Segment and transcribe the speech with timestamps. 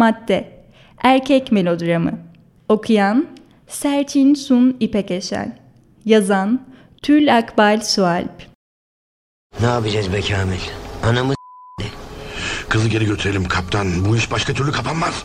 [0.00, 0.64] Madde
[1.02, 2.18] Erkek Melodramı
[2.68, 3.28] Okuyan
[3.68, 5.58] Serçin Sun İpekeşen
[6.04, 6.66] Yazan
[7.02, 8.46] Tül Akbal Sualp
[9.60, 10.60] Ne yapacağız be Kamil?
[11.04, 11.34] Anamı
[12.68, 14.04] Kızı geri götürelim kaptan.
[14.04, 15.24] Bu iş başka türlü kapanmaz.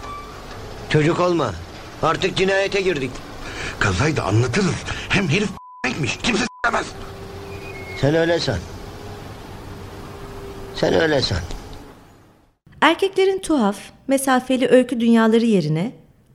[0.89, 1.53] çocuk olma.
[2.03, 3.11] Artık cinayete girdik.
[3.79, 4.75] Kazayı da anlatırız.
[5.09, 5.49] Hem herif
[5.87, 6.17] ekmiş.
[6.23, 6.87] Kimse s**emez.
[8.01, 8.57] Sen öyle san.
[10.75, 11.39] Sen öyle san.
[12.81, 15.91] Erkeklerin tuhaf, mesafeli öykü dünyaları yerine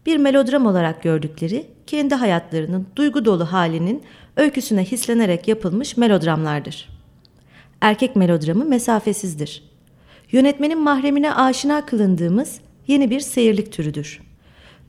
[0.06, 4.02] bir melodram olarak gördükleri kendi hayatlarının duygu dolu halinin
[4.36, 6.88] öyküsüne hislenerek yapılmış melodramlardır.
[7.80, 9.62] Erkek melodramı mesafesizdir.
[10.32, 14.20] Yönetmenin mahremine aşina kılındığımız yeni bir seyirlik türüdür.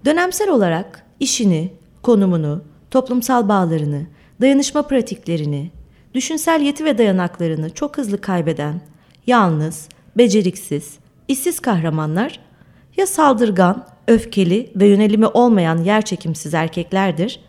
[0.06, 4.06] Dönemsel olarak işini, konumunu, toplumsal bağlarını,
[4.42, 5.72] dayanışma pratiklerini,
[6.14, 8.82] düşünsel yeti ve dayanaklarını çok hızlı kaybeden,
[9.28, 11.01] yalnız, beceriksiz,
[11.32, 12.40] işsiz kahramanlar
[12.98, 17.40] ya saldırgan, öfkeli ve yönelimi olmayan yerçekimsiz erkeklerdir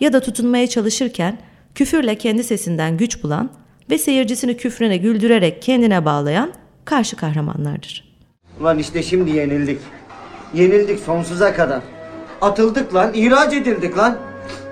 [0.00, 1.38] ya da tutunmaya çalışırken
[1.74, 3.50] küfürle kendi sesinden güç bulan
[3.90, 6.52] ve seyircisini küfrüne güldürerek kendine bağlayan
[6.84, 8.16] karşı kahramanlardır.
[8.62, 9.80] Lan işte şimdi yenildik.
[10.54, 11.82] Yenildik sonsuza kadar.
[12.40, 14.18] Atıldık lan, ihraç edildik lan.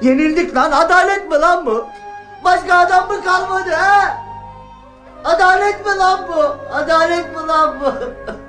[0.02, 1.86] Yenildik lan, adalet mi lan bu?
[2.44, 4.24] Başka adam mı kalmadı ha?
[5.24, 6.74] Adalet mi lan bu?
[6.74, 7.92] Adalet mi lan bu?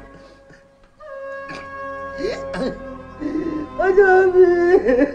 [3.77, 4.45] Hadi abi,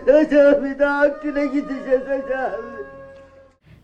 [0.06, 2.84] hadi abi daha Akgün'e gideceğiz hadi abi.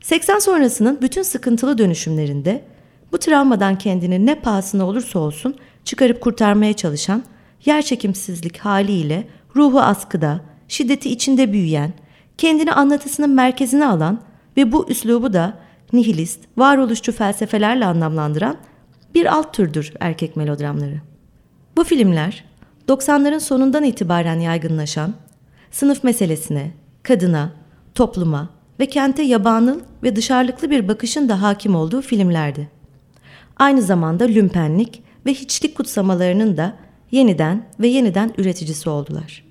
[0.00, 2.64] 80 sonrasının bütün sıkıntılı dönüşümlerinde
[3.12, 7.22] bu travmadan kendini ne pahasına olursa olsun çıkarıp kurtarmaya çalışan,
[7.64, 11.92] yerçekimsizlik haliyle ruhu askıda, şiddeti içinde büyüyen,
[12.38, 14.20] kendini anlatısının merkezine alan
[14.56, 15.58] ve bu üslubu da
[15.92, 18.56] nihilist, varoluşçu felsefelerle anlamlandıran
[19.14, 21.00] bir alt türdür erkek melodramları.
[21.76, 22.49] Bu filmler
[22.90, 25.14] 90'ların sonundan itibaren yaygınlaşan,
[25.70, 26.70] sınıf meselesine,
[27.02, 27.52] kadına,
[27.94, 28.48] topluma
[28.80, 32.68] ve kente yabanıl ve dışarılıklı bir bakışın da hakim olduğu filmlerdi.
[33.56, 36.76] Aynı zamanda lümpenlik ve hiçlik kutsamalarının da
[37.10, 39.44] yeniden ve yeniden üreticisi oldular.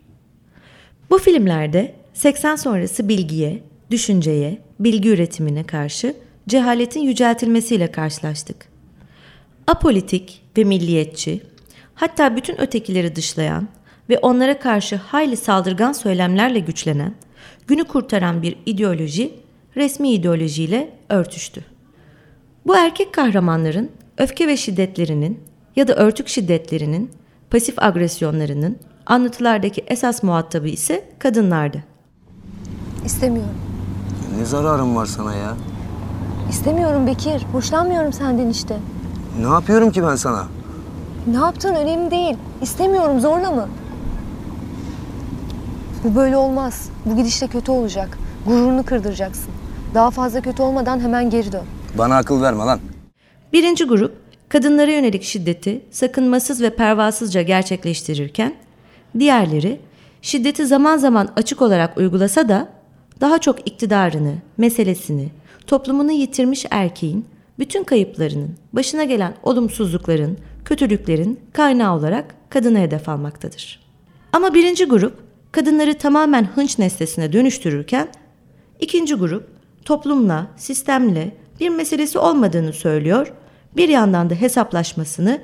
[1.10, 6.16] Bu filmlerde 80 sonrası bilgiye, düşünceye, bilgi üretimine karşı
[6.48, 8.70] cehaletin yüceltilmesiyle karşılaştık.
[9.68, 11.42] Apolitik ve milliyetçi,
[12.00, 13.68] hatta bütün ötekileri dışlayan
[14.10, 17.14] ve onlara karşı hayli saldırgan söylemlerle güçlenen,
[17.68, 19.34] günü kurtaran bir ideoloji
[19.76, 21.66] resmi ideolojiyle örtüştü.
[22.68, 25.40] Bu erkek kahramanların öfke ve şiddetlerinin
[25.76, 27.12] ya da örtük şiddetlerinin,
[27.50, 31.84] pasif agresyonlarının anlatılardaki esas muhatabı ise kadınlardı.
[33.06, 33.56] İstemiyorum.
[34.38, 35.56] Ne zararım var sana ya?
[36.50, 37.46] İstemiyorum Bekir.
[37.52, 38.78] Hoşlanmıyorum senden işte.
[39.42, 40.59] Ne yapıyorum ki ben sana?
[41.32, 42.36] Ne yaptığın önemli değil.
[42.62, 43.70] İstemiyorum zorla mı?
[46.04, 46.90] Bu böyle olmaz.
[47.06, 48.18] Bu gidişle kötü olacak.
[48.46, 49.52] Gururunu kırdıracaksın.
[49.94, 51.64] Daha fazla kötü olmadan hemen geri dön.
[51.98, 52.80] Bana akıl verme lan.
[53.54, 54.16] Birinci grup
[54.50, 58.54] kadınlara yönelik şiddeti sakınmasız ve pervasızca gerçekleştirirken
[59.20, 59.80] diğerleri
[60.22, 62.68] şiddeti zaman zaman açık olarak uygulasa da
[63.22, 65.30] daha çok iktidarını, meselesini,
[65.68, 67.26] toplumunu yitirmiş erkeğin
[67.60, 70.38] bütün kayıplarının, başına gelen olumsuzlukların,
[70.70, 73.80] kötülüklerin kaynağı olarak kadına hedef almaktadır.
[74.34, 75.14] Ama birinci grup
[75.52, 78.08] kadınları tamamen hınç nesnesine dönüştürürken
[78.80, 79.48] ikinci grup
[79.86, 83.34] toplumla, sistemle bir meselesi olmadığını söylüyor,
[83.78, 85.42] bir yandan da hesaplaşmasını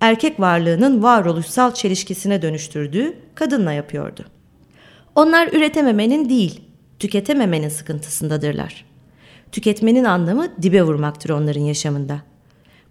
[0.00, 4.24] erkek varlığının varoluşsal çelişkisine dönüştürdüğü kadınla yapıyordu.
[5.14, 6.60] Onlar üretememenin değil,
[6.98, 8.84] tüketememenin sıkıntısındadırlar.
[9.52, 12.20] Tüketmenin anlamı dibe vurmaktır onların yaşamında.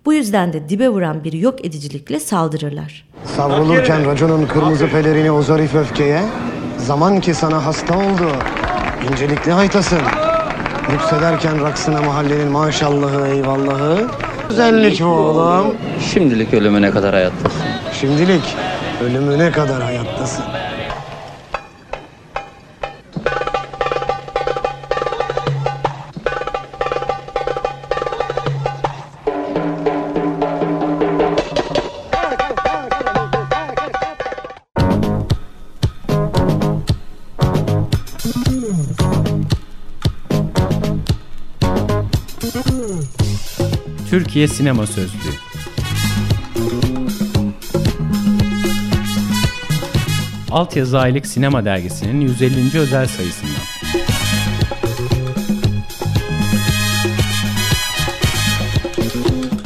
[0.05, 3.05] Bu yüzden de dibe vuran bir yok edicilikle saldırırlar.
[3.37, 6.21] Savrulurken raconun kırmızı pelerini o zarif öfkeye,
[6.77, 8.31] zaman ki sana hasta oldu,
[9.11, 9.99] incelikli haytasın.
[10.91, 14.07] Yüksederken raksına mahallenin maşallahı eyvallahı,
[14.49, 15.75] güzellik bu oğlum.
[16.13, 17.61] Şimdilik ölümüne kadar hayattasın.
[18.01, 18.55] Şimdilik
[19.03, 20.45] ölümüne kadar hayattasın.
[44.09, 45.35] Türkiye Sinema Sözlüğü
[50.51, 52.79] Altyazı Aylık Sinema Dergisi'nin 150.
[52.79, 53.65] özel sayısından.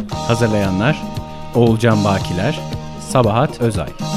[0.10, 1.04] Hazırlayanlar
[1.56, 2.60] Oğulcan Bakiler,
[3.10, 4.09] Sabahat Özay.